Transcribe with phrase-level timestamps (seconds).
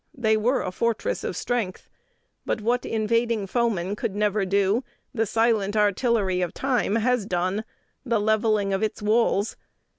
[0.17, 1.87] They were a fortress of strength;
[2.43, 7.63] but what invading foeman could never do, the silent artillery of time has done,
[8.03, 9.57] the levelling of its walls.